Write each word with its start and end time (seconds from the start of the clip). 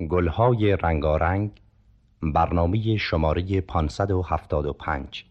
گلهای 0.00 0.76
رنگارنگ 0.76 1.50
برنامه 2.22 2.96
شماره 2.96 3.60
575 3.60 5.24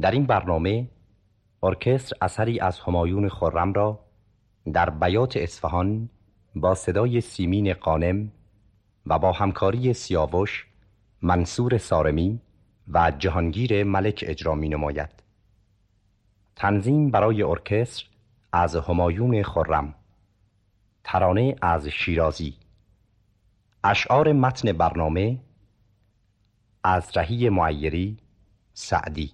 در 0.00 0.10
این 0.10 0.26
برنامه 0.26 0.88
ارکستر 1.62 2.16
اثری 2.20 2.60
از 2.60 2.80
همایون 2.80 3.28
خرم 3.28 3.72
را 3.72 3.98
در 4.72 4.90
بیات 4.90 5.36
اصفهان 5.36 6.08
با 6.54 6.74
صدای 6.74 7.20
سیمین 7.20 7.72
قانم 7.74 8.32
و 9.06 9.18
با 9.18 9.32
همکاری 9.32 9.92
سیاوش 9.92 10.66
منصور 11.22 11.78
سارمی 11.78 12.40
و 12.88 13.12
جهانگیر 13.18 13.84
ملک 13.84 14.24
اجرا 14.26 14.54
می 14.54 14.68
نماید 14.68 15.10
تنظیم 16.56 17.10
برای 17.10 17.42
ارکستر 17.42 18.04
از 18.52 18.76
همایون 18.76 19.42
خرم. 19.42 19.94
ترانه 21.04 21.56
از 21.62 21.88
شیرازی. 21.88 22.54
اشعار 23.84 24.32
متن 24.32 24.72
برنامه 24.72 25.38
از 26.84 27.10
رهی 27.16 27.48
معیری 27.48 28.16
سعدی. 28.72 29.32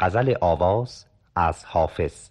غزل 0.00 0.34
آواز 0.40 1.06
از 1.36 1.64
حافظ. 1.64 2.28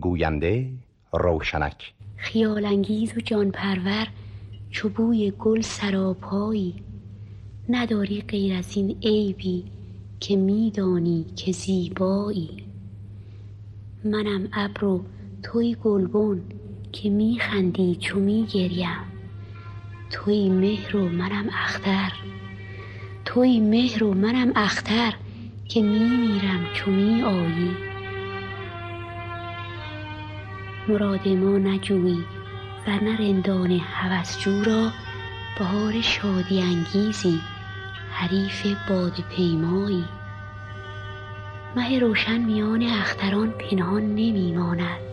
گوینده 0.00 0.70
روشنک. 1.12 1.94
خیالانگیز 2.16 3.16
و 3.16 3.20
جان 3.20 3.50
پرور 3.50 4.06
چوبوی 4.70 5.30
گل 5.30 5.60
سراپایی. 5.60 6.82
نداری 7.68 8.20
غیر 8.20 8.56
از 8.56 8.76
این 8.76 8.98
عیبی 9.02 9.64
که 10.20 10.36
میدانی 10.36 11.24
که 11.36 11.52
زیبایی. 11.52 12.66
منم 14.04 14.48
ابر 14.52 14.84
و 14.84 15.04
توی 15.42 15.76
گلبن 15.84 16.42
که 16.92 17.10
میخندی 17.10 17.96
چو 17.96 18.18
میگریم. 18.18 19.11
توی 20.12 20.48
مهر 20.48 20.96
و 20.96 21.08
منم 21.08 21.50
اختر. 21.64 22.12
توی 23.24 23.60
مهر 23.60 24.04
و 24.04 24.14
منم 24.14 24.52
اختر 24.56 25.14
که 25.68 25.82
میمیرم 25.82 26.66
چو 26.72 26.90
می 26.90 27.22
آیی 27.22 27.76
مراد 30.88 31.28
ما 31.28 31.58
نجویی 31.58 32.24
ورنه 32.86 33.16
رندان 33.16 33.70
هوسجو 33.70 34.64
را 34.64 34.90
بهار 35.58 36.00
شادی 36.00 36.62
انگیزی 36.62 37.40
حریف 38.10 38.66
باد 38.88 39.24
پیمایی. 39.36 40.04
مه 41.76 41.98
روشن 41.98 42.38
میان 42.38 42.82
اختران 42.82 43.50
پنهان 43.50 44.02
نمیماند 44.02 45.11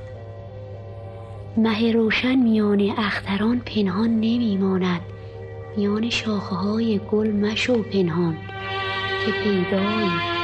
مه 1.60 1.92
روشن 1.92 2.36
میان 2.36 2.94
اختران 2.98 3.60
پنهان 3.60 4.10
نمیماند. 4.10 5.02
میان 5.78 6.10
شاخه 6.10 6.56
های 6.56 7.00
گل 7.12 7.32
مشو 7.32 7.84
پنهان 7.84 8.38
که 9.26 9.32
پیدایی 9.32 10.39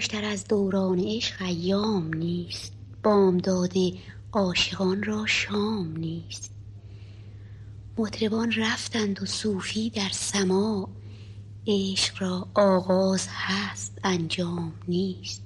خوشتر 0.00 0.24
از 0.24 0.48
دوران 0.48 1.00
عشق 1.00 1.42
ایام 1.42 2.14
نیست. 2.14 2.72
بامداد 3.02 3.72
عاشقان 4.32 5.02
را 5.02 5.26
شام 5.26 5.96
نیست. 5.96 6.52
مطربان 7.98 8.52
رفتند 8.56 9.22
و 9.22 9.26
صوفی 9.26 9.90
در 9.90 10.08
سماع 10.12 10.88
عشق 11.66 12.22
را 12.22 12.48
آغاز 12.54 13.28
هست 13.30 13.98
انجام 14.04 14.72
نیست. 14.88 15.42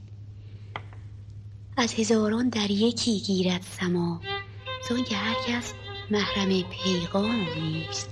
از 1.76 1.94
هزاران 1.94 2.48
در 2.48 2.70
یکی 2.70 3.20
گیرد 3.20 3.62
سما. 3.80 4.20
زانکه 4.88 5.16
هر 5.16 5.36
کس 5.46 5.72
محرم 6.10 6.62
پیغام 6.62 7.46
نیست. 7.60 8.08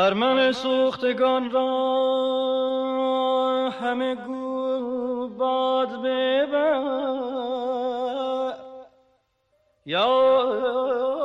خرمن 0.00 0.52
سوختگان 0.52 1.50
را 1.50 1.70
همه 3.80 4.14
گو 4.14 5.28
باد 5.28 6.02
ببر. 6.02 6.80
یا 9.86 11.19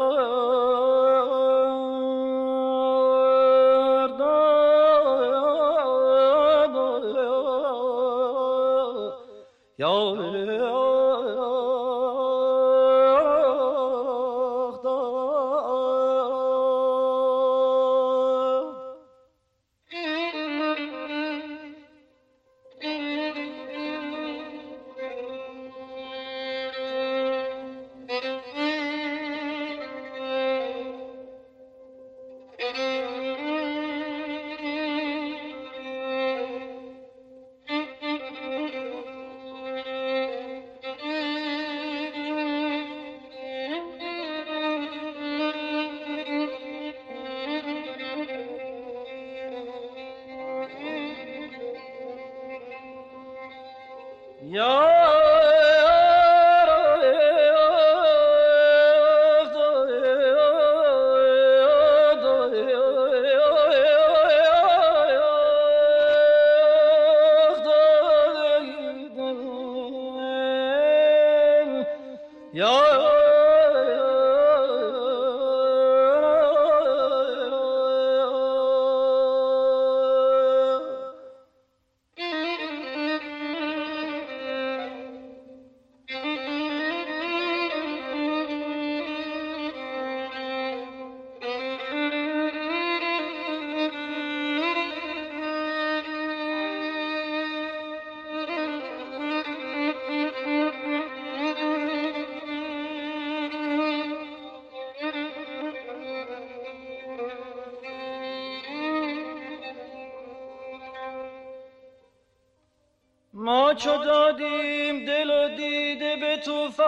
چو 113.76 113.98
دادیم 113.98 115.06
دل 115.06 115.30
و 115.30 115.50
دیده 115.56 116.16
به 116.16 116.38
توفان 116.38 116.84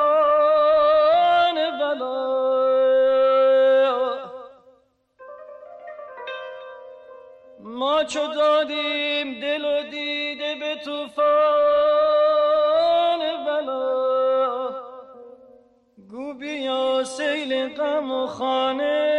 بلا. 1.80 2.38
ما 7.60 8.04
چو 8.04 8.28
دادیم 8.28 9.40
دل 9.40 9.66
و 9.66 9.84
دیده 9.90 10.56
به 10.56 10.76
توفان 10.76 11.18
بلا. 13.46 14.70
گو 16.10 16.34
بیا 16.34 17.04
سیل 17.04 17.76
غم 17.76 18.12
و 18.12 18.28
خانه. 18.28 19.17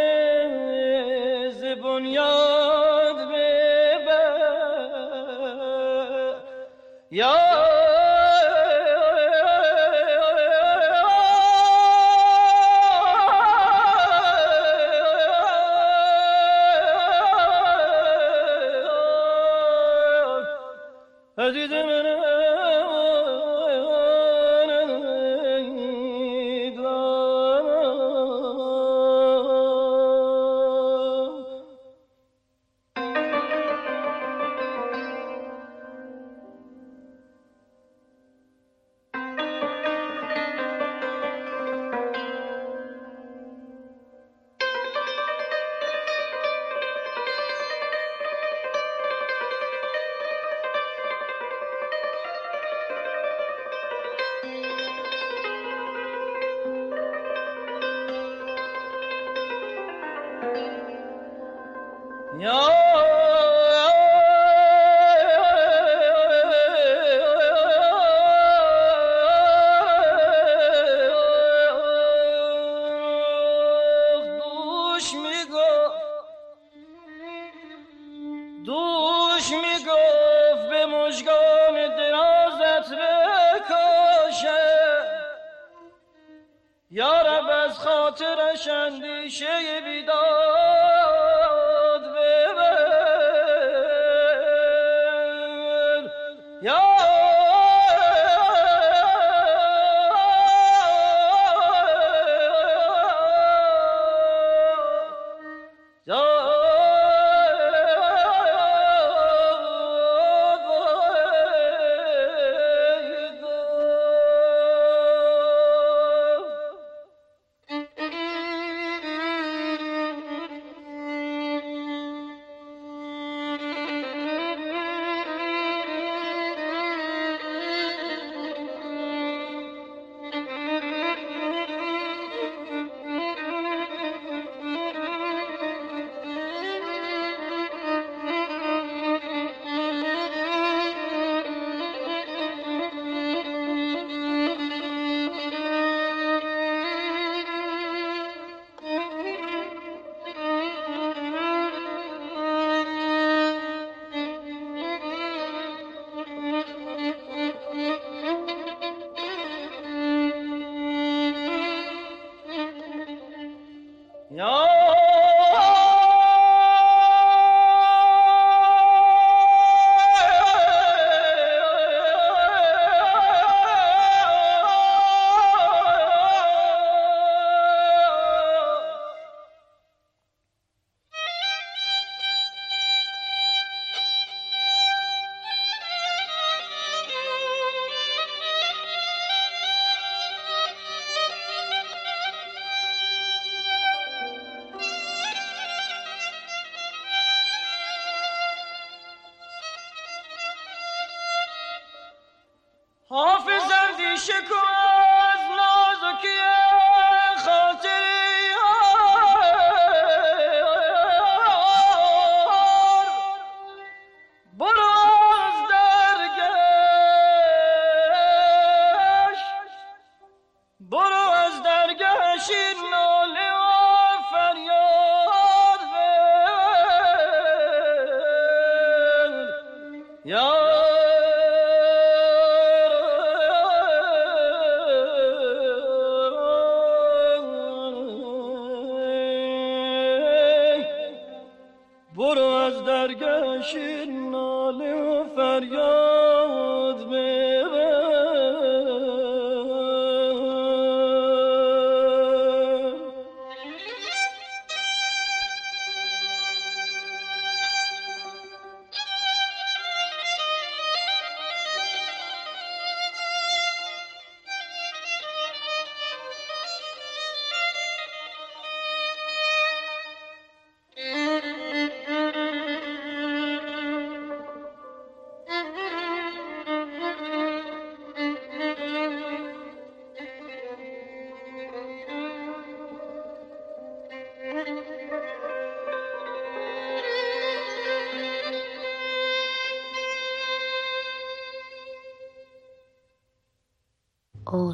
برو 220.80 221.30
از 221.30 221.62
درگه 221.62 222.38
شیر 222.46 222.76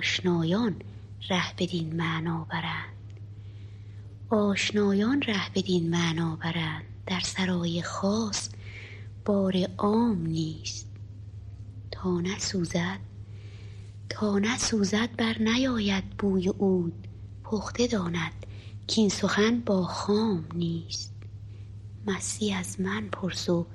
آشنایان 0.05 0.75
ره 1.31 1.55
بدین 1.59 1.97
معنا 1.97 2.47
برند. 2.51 3.21
آشنایان 4.31 5.23
ره 5.23 5.51
بدین 5.55 5.91
معنا 5.91 6.37
برند. 6.37 6.85
در 7.07 7.21
سرای 7.21 7.83
خاص 7.83 8.49
بار 9.25 9.55
عام 9.79 10.27
نیست. 10.27 10.87
تا 11.91 12.21
نسوزد 12.21 12.99
تا 14.09 14.39
نسوزد 14.39 15.17
بر 15.17 15.39
نیاید 15.39 16.11
بوی 16.11 16.49
عود. 16.49 17.09
پخته 17.45 17.87
داند 17.87 18.47
کین 18.87 19.09
سخن 19.09 19.61
با 19.61 19.83
خام 19.83 20.45
نیست. 20.55 21.15
مستی 22.07 22.53
از 22.53 22.81
من 22.81 23.09
پرس 23.09 23.49
و 23.49 23.67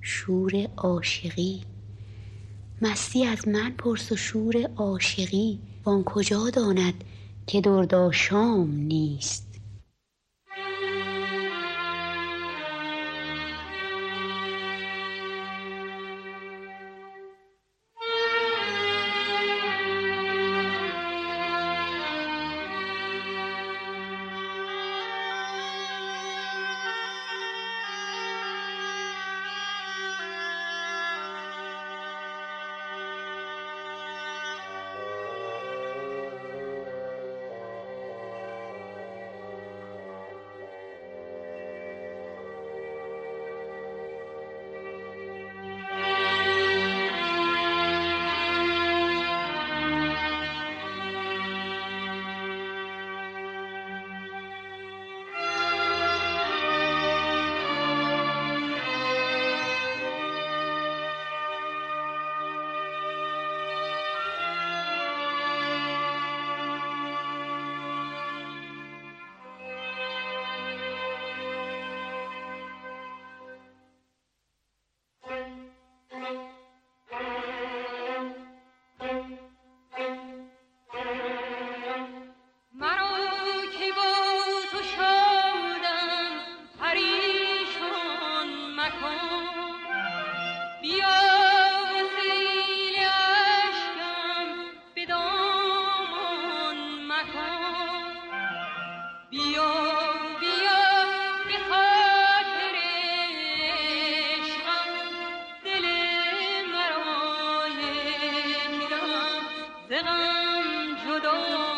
شور 0.00 0.68
عاشقی. 0.76 1.62
مستی 2.82 3.24
از 3.24 3.48
من 3.48 3.70
پرس 3.70 4.12
و 4.12 4.16
شور 4.16 4.70
عاشقی. 4.76 5.60
وان 5.86 6.04
کجا 6.04 6.50
داند 6.50 7.04
که 7.46 7.60
دردآشام 7.60 8.70
نیست. 8.70 9.53
I 111.06 111.18
don't 111.18 111.22
know. 111.22 111.73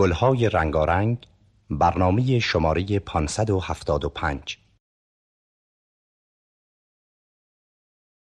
گلهای 0.00 0.48
رنگارنگ 0.48 1.18
برنامه 1.70 2.38
شماره 2.38 2.98
575 2.98 4.58